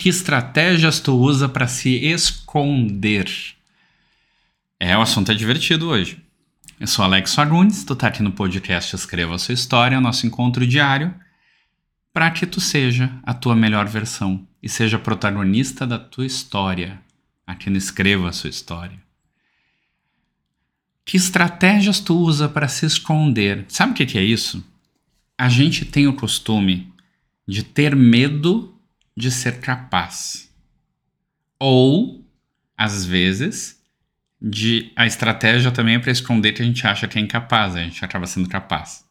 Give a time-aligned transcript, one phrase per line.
[0.00, 3.30] Que estratégias tu usa para se esconder?
[4.80, 6.24] É, o assunto é divertido hoje.
[6.80, 10.66] Eu sou Alex Fagundes, tu tá aqui no podcast Escreva a Sua História, nosso encontro
[10.66, 11.14] diário,
[12.14, 16.98] para que tu seja a tua melhor versão e seja protagonista da tua história,
[17.46, 18.98] aqui no Escreva a Sua História.
[21.04, 23.66] Que estratégias tu usa para se esconder?
[23.68, 24.64] Sabe o que, que é isso?
[25.36, 26.90] A gente tem o costume
[27.46, 28.79] de ter medo
[29.20, 30.50] de ser capaz.
[31.58, 32.24] Ou,
[32.76, 33.80] às vezes,
[34.40, 37.82] de a estratégia também é para esconder que a gente acha que é incapaz, a
[37.82, 39.04] gente acaba sendo capaz.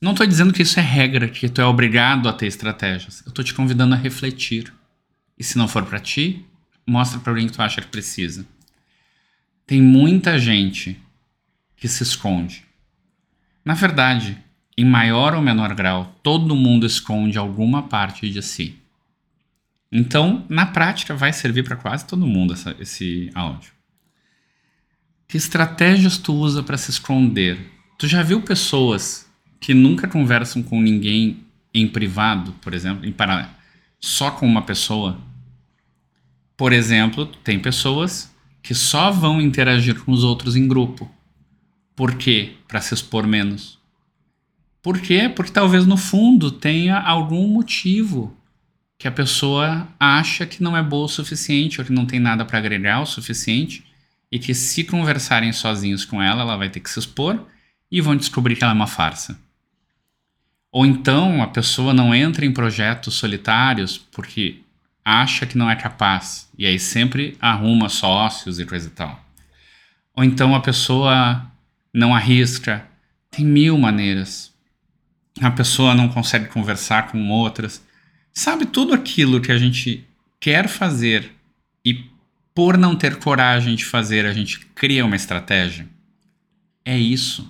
[0.00, 3.22] Não estou dizendo que isso é regra, que tu é obrigado a ter estratégias.
[3.26, 4.72] Eu estou te convidando a refletir.
[5.36, 6.44] E se não for para ti,
[6.86, 8.46] mostra para alguém que tu acha que precisa.
[9.66, 11.00] Tem muita gente
[11.76, 12.64] que se esconde.
[13.64, 14.38] Na verdade,
[14.76, 18.83] em maior ou menor grau, todo mundo esconde alguma parte de si.
[19.96, 23.70] Então, na prática, vai servir para quase todo mundo essa, esse áudio.
[25.28, 27.70] Que estratégias tu usa para se esconder?
[27.96, 33.56] Tu já viu pessoas que nunca conversam com ninguém em privado, por exemplo, em para...
[34.00, 35.16] só com uma pessoa?
[36.56, 41.08] Por exemplo, tem pessoas que só vão interagir com os outros em grupo.
[41.94, 42.54] Por quê?
[42.66, 43.78] Para se expor menos.
[44.82, 45.28] Por quê?
[45.28, 48.36] Porque talvez no fundo tenha algum motivo
[48.98, 52.44] que a pessoa acha que não é boa o suficiente ou que não tem nada
[52.44, 53.84] para agregar o suficiente
[54.30, 57.46] e que se conversarem sozinhos com ela, ela vai ter que se expor
[57.90, 59.38] e vão descobrir que ela é uma farsa.
[60.72, 64.60] Ou então a pessoa não entra em projetos solitários porque
[65.04, 69.24] acha que não é capaz e aí sempre arruma sócios e coisa e tal.
[70.16, 71.44] Ou então a pessoa
[71.92, 72.84] não arrisca,
[73.30, 74.52] tem mil maneiras.
[75.40, 77.82] A pessoa não consegue conversar com outras
[78.34, 80.04] Sabe tudo aquilo que a gente
[80.40, 81.30] quer fazer
[81.84, 82.04] e
[82.52, 85.88] por não ter coragem de fazer, a gente cria uma estratégia?
[86.84, 87.48] É isso.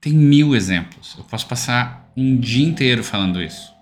[0.00, 1.14] Tem mil exemplos.
[1.16, 3.72] Eu posso passar um dia inteiro falando isso.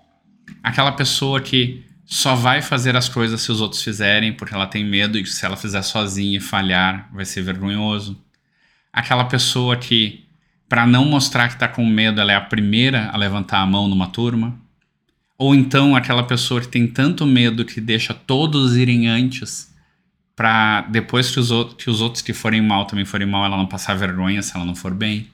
[0.63, 4.83] Aquela pessoa que só vai fazer as coisas se os outros fizerem, porque ela tem
[4.85, 8.21] medo e se ela fizer sozinha e falhar, vai ser vergonhoso.
[8.93, 10.25] Aquela pessoa que,
[10.67, 13.87] para não mostrar que está com medo, ela é a primeira a levantar a mão
[13.87, 14.59] numa turma.
[15.41, 19.73] Ou então aquela pessoa que tem tanto medo que deixa todos irem antes
[20.35, 23.57] para depois que os, outros, que os outros que forem mal também forem mal, ela
[23.57, 25.31] não passar vergonha se ela não for bem.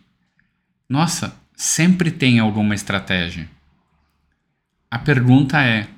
[0.88, 3.50] Nossa, sempre tem alguma estratégia.
[4.90, 5.90] A pergunta é: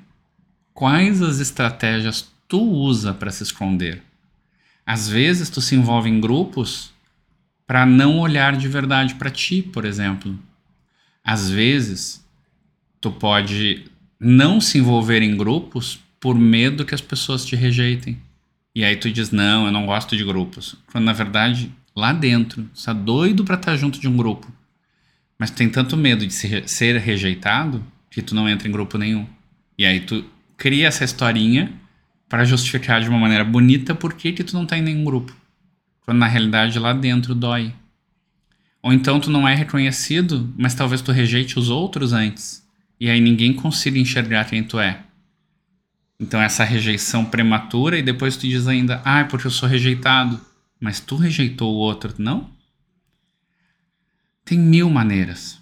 [0.73, 4.01] quais as estratégias tu usa para se esconder?
[4.83, 6.91] Às vezes tu se envolve em grupos
[7.67, 10.35] para não olhar de verdade para ti, por exemplo.
[11.23, 12.27] Às vezes
[12.99, 13.85] tu pode
[14.19, 18.19] não se envolver em grupos por medo que as pessoas te rejeitem.
[18.75, 20.75] E aí tu diz, não, eu não gosto de grupos.
[20.91, 24.51] Quando na verdade, lá dentro, tu tá doido para estar tá junto de um grupo.
[25.37, 29.25] Mas tem tanto medo de ser rejeitado que tu não entra em grupo nenhum.
[29.77, 30.25] E aí tu
[30.57, 31.71] cria essa historinha
[32.27, 35.33] para justificar de uma maneira bonita por que, que tu não tá em nenhum grupo.
[36.01, 37.73] Quando na realidade lá dentro dói.
[38.83, 42.68] Ou então tu não é reconhecido, mas talvez tu rejeite os outros antes
[42.99, 45.03] e aí ninguém consiga enxergar quem tu é.
[46.19, 50.39] Então essa rejeição prematura e depois tu diz ainda, ah, é porque eu sou rejeitado,
[50.79, 52.49] mas tu rejeitou o outro, não?
[54.43, 55.61] Tem mil maneiras.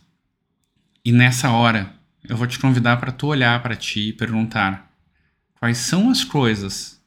[1.06, 1.94] E nessa hora
[2.28, 4.92] eu vou te convidar para tu olhar para ti e perguntar
[5.60, 7.00] quais são as coisas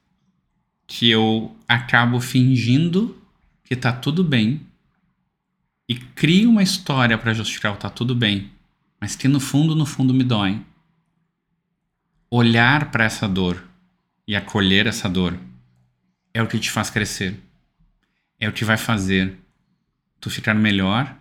[0.87, 3.21] que eu acabo fingindo
[3.65, 4.61] que tá tudo bem
[5.89, 8.51] e crio uma história para justificar o tá tudo bem
[9.01, 10.65] mas que no fundo, no fundo me doem.
[12.31, 13.65] Olhar para essa dor
[14.27, 15.37] e acolher essa dor
[16.35, 17.37] é o que te faz crescer.
[18.39, 19.37] É o que vai fazer
[20.21, 21.17] tu ficar melhor,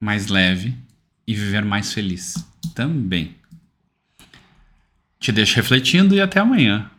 [0.00, 0.76] mais leve
[1.26, 2.34] e viver mais feliz
[2.74, 3.36] também.
[5.18, 6.90] Te deixo refletindo e até amanhã.